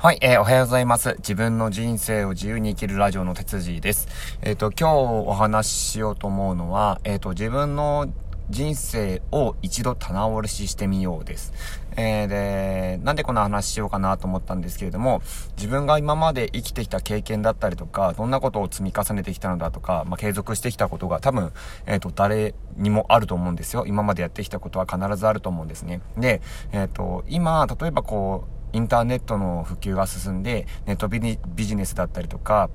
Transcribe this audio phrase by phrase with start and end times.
[0.00, 1.16] はい、えー、おはようございます。
[1.18, 4.06] 自分の人生を自由に生きるラジオの哲司です。
[4.42, 4.94] えっ、ー、と、今日
[5.26, 8.06] お話ししようと思うのは、えっ、ー、と、自分の
[8.48, 11.52] 人生を一度棚卸ししてみようです。
[11.96, 15.20] えー、で、なんでこの話しようかなと思ったんですけれども、
[15.56, 21.50] 自分が今まで生きてきた経験だったりとか、どんなことを積み重ねてきたのだとか、まあ、継続してきたことが多分、
[21.86, 23.84] えっ、ー、と、誰にもあると思うんですよ。
[23.84, 26.02] 今までやってきたことは必ずあると思うんですね。
[26.16, 26.40] で、
[26.70, 32.70] えっ、ー、と、今、例えばこう、インターネットの普及が進んで、ネットビジネスだったりとか、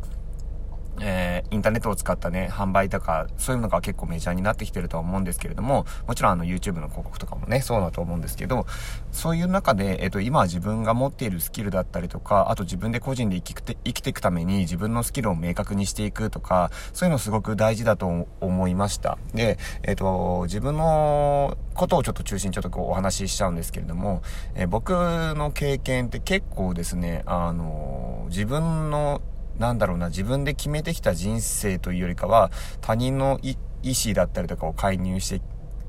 [0.99, 8.65] えー、インターネットを使ったね、販売とか、そういうのが結構メジャーになってきてるとは思うんですけれども、もちろんあの YouTube の広告とかもね、そうだと思うんですけど、
[9.11, 19.17] そういう中で、えっ、と、今自分が持っているスキルだったりとか、あと自分で個人で生きて生きていくために自分のスキルを明確にしていくとか、そういうのすごく大事だと思いました。
[19.34, 24.21] で、えっ、と、自分のことをちょっと中心にちょっとこうお話ししちゃうんですけれども、
[24.55, 29.21] え僕の経験って結構ですね、あの、自分の
[29.57, 32.51] なんだろうな、自分で決めてきた人生というよりかは、
[32.82, 35.41] 他人の意思だったりとかを介入して、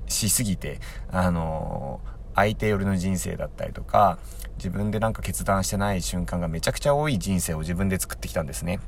[0.09, 2.01] しすぎて、あの
[2.35, 4.19] 相手寄りの人生だったりとか、
[4.57, 8.81] 自分でなんか決断してない瞬間がめちゃくちゃ多い人生を自分で作ってきたんですね。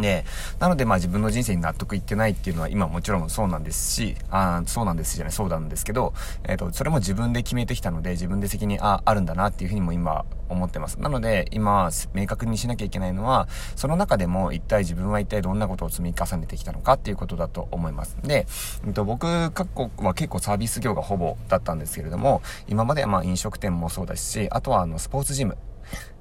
[0.00, 0.24] で、
[0.58, 6.14] なのでまあ自分の人生に納得いってないっていうのは今もちろんそうなんですし、あそうなんですじゃない、そうなんですけど、
[6.44, 11.00] えっ、ー、と、それも自分で決めてきたので自分で責任ああるんだなっていうふうにも今思ってます。
[11.00, 18.16] なので今明確にしなきゃいけないのは、その中でも一体自分は一体どんなことを積み重ねてきたのかっていうことだと思います。
[18.22, 18.46] で、
[18.84, 25.56] えっ、ー、と、僕、各国は結構サービス業がほぼだったんですけれども、今まではまあ飲食店もそうだし、あとはあのスポーツジム、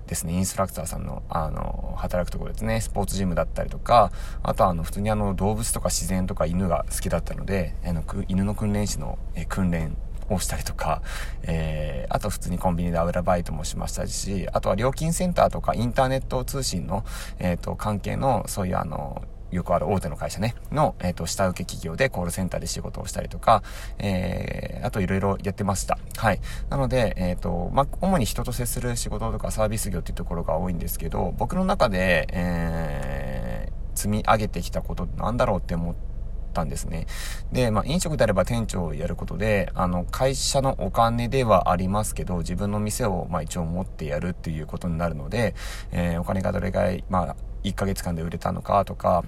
[0.07, 9.95] ですね、インストラクターさんの、あの、働くところですね、スポーツジムだったりとか、あとはあの、普通にあの、動物とか自然とか犬が好きだったので、あの、犬の訓練士の、え訓練
[10.29, 11.01] をしたりとか、
[11.43, 17.03] えー、あと普通にコンビニで油バイトもしましたし、あとは料金センターとかインターネット通信の、
[17.39, 19.23] えっ、ー、と、関係の、そういうあの、
[19.53, 23.63] よくある大手の会社ね、の、えっ、ー、と、下請け企業でコールセンターで仕事をしたりとか、
[23.99, 25.97] えー、あといろいろやってました。
[26.17, 26.39] はい。
[26.69, 36.13] なので、えっ、ー、と、まあ、主に人と接する仕事とかサービス業っていうところが多いんですけど、僕の中で、えー、積み上げてきたことなんだろうって思って、
[36.53, 37.07] たんですね。
[37.51, 45.55] で、まあ、飲食であれば店長をやることで、あの、会社のお金ではありますけど、自分の店を、まあ、一応持ってやるっていうことになるので、
[45.91, 49.23] えー、お金がどれぐらい、まあ、1ヶ月間で売れたのかとか、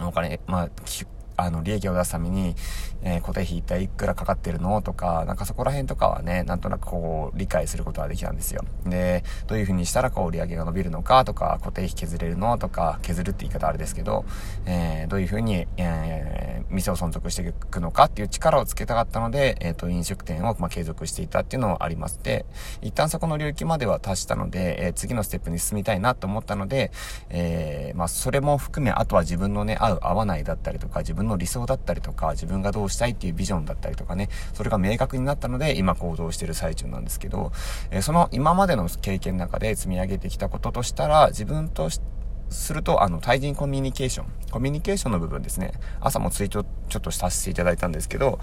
[0.00, 0.68] お金、まあ、
[1.36, 2.54] あの、利益を出すために、
[3.02, 8.64] えー、固定費一体いくらかかってるのとか、なんかそこら辺とかはね、なんとなくこう、理解することができたんですよ。
[8.86, 14.24] で、どういう風にしたらこう、売り上げが伸びるのかとか、固定費削れるのとか、削るって言い方あれですけど、
[14.66, 22.20] えー、どういう風に、えー、店を存続していくのかっていう力をつけたかったので、えっ、と、飲食店を、まあ、継続していたっていうのはあります。
[22.22, 22.46] で、
[22.80, 26.90] 一旦そこの領域までは達したので、えー、次のステップに進みたいなと思ったので、
[27.30, 37.52] えー、まあ、それも含め、あとは自分のね、合う合わないだったりとか、自分の理想だったりとか、自分がどうしたいっていうビジョンだったりとかね、それが明確になったので、今行動してる最中なんですけど、
[37.90, 41.90] えー、その今までの経験の中で積み上げてきたこととしたら、自分と
[42.52, 44.26] すると、あの、対人コミュニケーション。
[44.50, 45.72] コミュニケーションの部分ですね。
[46.00, 48.38] 朝もツイートちょっとさせていただいたんですけど、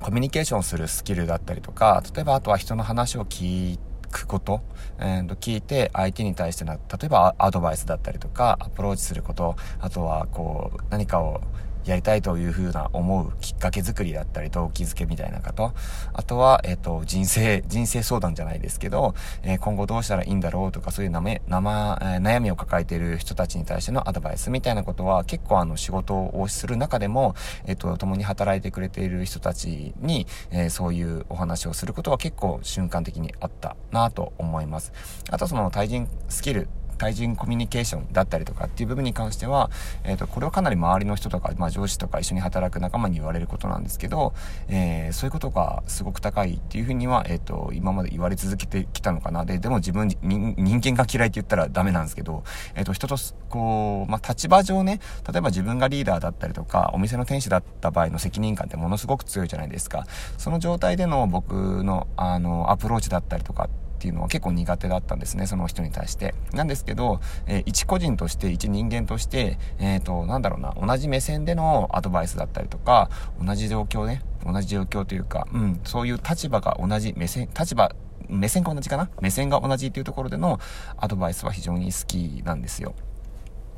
[0.00, 3.78] コミュニケーションするスキルだったりとか、例えばあとは人の話を聞、
[4.14, 4.62] くこと、
[5.00, 11.40] えー、と聞いて相手に対しての例えばアドバイスだったりとかアプローチすることあとはこう何かを
[11.84, 15.72] やりたいというふうな思うきっかけ作りだったり動機づけみたいなこと。
[16.12, 27.34] あとは、えっ、と、人生、人生相談じゃないですけど、えー、今後どうしたらいいんだろうとか、そういう生、生、えー、悩みを抱えている人たちに対してのアドバイスみたいなことは結構あの仕事をする中でも、
[27.66, 34.92] えっ、と、共に働いてくれている人たちに、えそういうお話をすることは結構瞬間的にあったなと思います。
[35.30, 36.68] あとその対人スキル
[37.04, 39.70] 対人コミュニケーションだったりとかっていう部分に関しては、
[40.04, 44.32] え、ー、と、これはかなり周りの人とか、まあ上司とか一緒に働く仲間に言われることなんですけど、
[44.68, 49.44] えー、そういうことがすごく高いっていうふうには、え、ー、と、今まで言われ続けてきたのかな。
[49.44, 52.42] で、でも自分、人間が嫌いって言ったらダメなんですけど、
[52.74, 53.16] えっ、と、人と、
[53.50, 55.00] こう、まあ立場上ね、
[55.30, 60.06] 例えば自分がリーダーだったりとか、お店の店主だった場合の責任感ってものすごく強いじゃないですか。
[60.38, 63.68] その状態での僕の、あの、アプローチだったりとか
[64.04, 66.34] っていうのは結構苦手だったんですね、その人に対して。
[66.52, 73.08] なんですけど、えー、一個人として、一人間として、えっ、ー、と、なんだろうな、同じ目線でのアドバイスだったりとか、
[73.42, 77.94] 同じ状況ね、同じ状況というか、うん、そういう立場が同じ目線、立場、
[78.28, 79.08] 目線が同じかな？
[79.22, 80.60] 目線が同じっていうところでの
[80.98, 82.94] アドバイスは非常に好きなんですよ。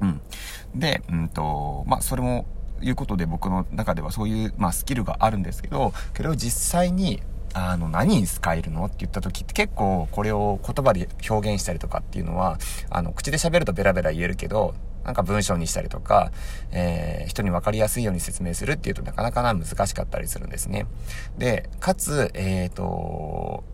[0.01, 0.21] うん。
[0.75, 2.47] で、うんと、まあ、それも、
[2.83, 7.23] いうことで僕の中ではそういう、まあ、スキルがあるんですけど、けど実際に
[7.59, 8.85] あの、何に使えるの？
[8.85, 12.59] って言った時って結構これを言葉で表現したりとかっていうのは、
[12.91, 14.75] あの、口で喋るとベラベラ言えるけど、
[15.05, 16.33] なんか文章にしたりとか、
[16.73, 20.87] えー、人に分かりやすいように説明するっていうとなかなかな難しかったりするんですね。
[21.39, 23.65] で、かつ、えっ、ー、と、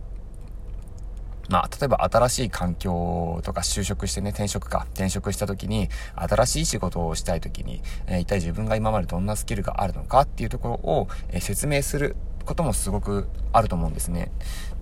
[1.49, 12.15] まあ、例えば新しい環境とか就職してね、転職か、転職した時に、新しい仕事をしたい時に、えー、一体自分が今までどんなスキルがあるのかっていうところを、えー、説明する
[12.45, 14.31] こともすごくあると思うんですね。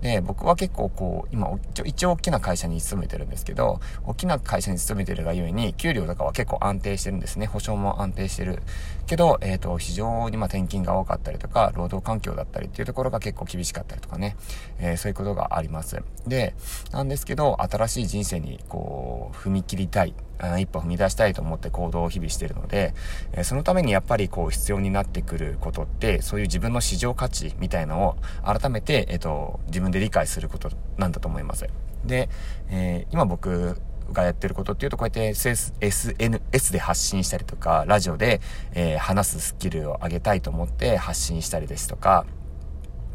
[0.01, 1.49] で、僕は結構こう、今、
[1.85, 7.45] 一応大きな会社に勤めてるんですけど、大きな会社に勤めてるがゆえに、給料とかは結構安定してるんですね。
[7.45, 8.63] 保証も安定してる。
[9.05, 14.35] けど、えっ、ー、と、非常にま転勤が多かったりとか、労働環境だったりっていうところが結構厳しかったりとかね、
[14.79, 16.01] えー、そういうことがあります。
[16.25, 16.55] で、
[16.91, 20.15] なんですけど、新しい人生にこう、踏み切りたい。
[20.59, 22.93] 一歩踏み出したいと思って行動を日々しているので、
[23.33, 31.67] えそのためにやっぱりこう必要になってくることって、そういう自分の市場価値みたいのを改めて、えっ、と、自分で理解することなんだと思います。
[32.05, 32.29] で、
[32.69, 33.79] えー、今僕
[34.11, 38.41] がやってることっていうと、こうやって SNS で発信したりとか、ラジオで、
[38.73, 42.25] えー、話すスキルを上げたいと思って発信したりですとか、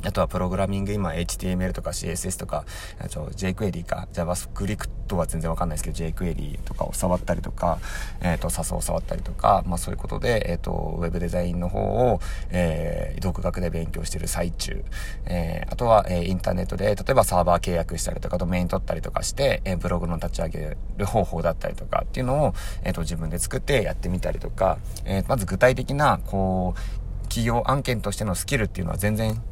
[0.04, 2.64] あとはプログラミング、今 HTML とか CSS とか、
[3.00, 7.78] jQuery か JavaScript は全然わかんないですけど jQuery とかを触ったりとか、
[8.20, 12.20] えっ、ー、と SAS を触ったりとか、まあそういうことで、えっ、ー、と、ウェブデザインの方を、
[12.50, 14.84] えー、独学で勉強してる最中、
[15.26, 22.54] えー、あとは、えー、インターネットで、例えばサーバー契約したりとか、ドメイン取ったりとかして、えー、ブログの立ち上げる方法だったりとかっていうのを、
[22.84, 29.42] えっ、ー、と、自分で作ってやってみたりとか、えー、まず具体的な、こう、企業案件としてのスキルっていうのは全然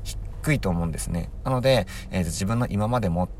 [0.44, 1.30] 低いと思うんですね。
[1.42, 3.30] なので、えー、自分の今までも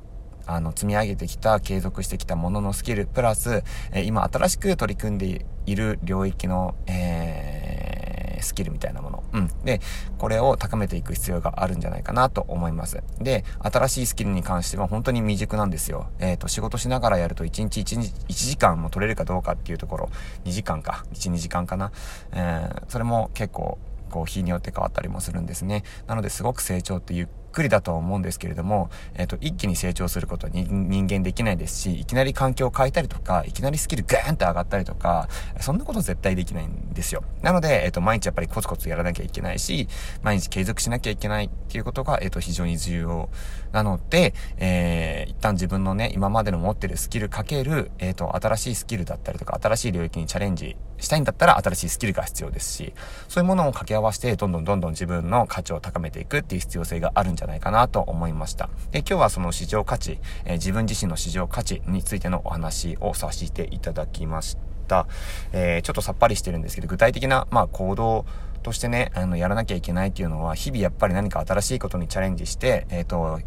[0.46, 3.62] あの、積み上げてきた、継続してきたもののスキル、プラス、
[3.92, 9.24] えー、今新しく取り組んでいる領域の、えー、スキルみたいなもの。
[9.32, 9.48] うん。
[9.64, 9.80] で、
[10.18, 13.02] これを高めていく必要があるんじゃないかなと思います。
[13.20, 16.08] で、新しいスキルに関しては本当に未熟なんですよ。
[16.18, 20.10] えっ、ー、と、仕事しながらやると1日 1, 日1時間も取れるかどうかっていうところ、
[20.44, 21.90] 2時間か、1、2時間かな。
[22.32, 23.78] えー、それも結構、
[24.14, 25.82] こう日によって変わったりもするんですね。
[26.06, 35.28] なのですごく成長ってゆっくりだと思うんですけれども、えっ、と、一気に成長することは人間できないですし、いきなり環境を変えたりとか、いきなりスキルガーンと上がったりとか、
[35.60, 37.22] そんなこと絶対できないんですよ。
[37.42, 39.88] なので、えっ、と、毎日やっぱりコツコツやらなきゃいけないし、
[40.22, 43.28] 毎日継続しなきゃいけないっていうことが、えっ、と、非常に重要
[43.72, 52.92] なので、えー、一旦自分のね、今までの持ってるスキルかける、えっ、と、新しいスキルだったりとか、新しい領域にチャレンジしたいんだったら、新しいスキルが必要ですし、
[53.28, 58.24] そういうものを掛け合わせて、どんどんどんどん自分の価値を高めていくっていう必要性があるんじゃないかなと思います。
[58.24, 58.70] 思いました。
[58.90, 64.56] で、今日はその市場価値、えー、自分自身の市場価値についてのお話をさせていただきまし
[64.88, 65.06] た。
[65.52, 68.24] えー、ちょっとさっぱりしてるんですけど、具体的な、まあ、行動
[68.62, 73.40] としてね、あの、やらなきゃいけないっていうのは、日々やっぱり何か新しいことにチャレンジして、えっ、と、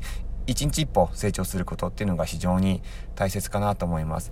[0.45, 2.81] 一日一歩成長することっていうのが非常に
[3.15, 4.31] 大切かなと思います。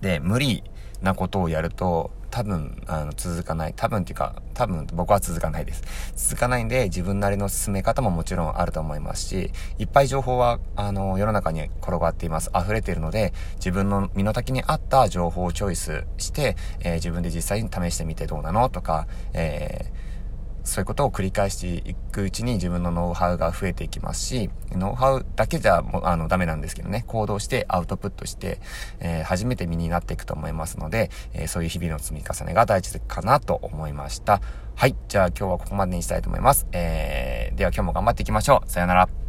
[0.00, 0.62] で、無理
[1.00, 3.74] なことをやると、多分、あの、続かない。
[3.74, 5.82] 多分っていうか、多分僕は続かないです。
[6.28, 12.50] 続かないんで、自分なりの進め方ももちろんあると思いますし、いっぱい情報は、あの、世の中に転がっています。
[12.54, 20.07] 溢れているので、自分の身の丈に合った情報をチョイスして、えー、自分で実際に試してみてどうなのとか、えー
[20.68, 28.60] そういうことを繰り返していくうちに自分のノウハウが増えていきますし、ノウハウだけじゃもうあのダメなんですけどね、行動してアウトプットして、
[29.00, 34.40] えー、初めて身になっていくと思いますので、えー、そういう日々の積み重ねが大事かなと思いました。
[34.74, 34.94] はい。
[35.08, 36.66] じゃあ今日はここまでにしたいと思います。
[36.72, 38.70] えー、では今日も頑張っていきましょう。
[38.70, 39.27] さよなら。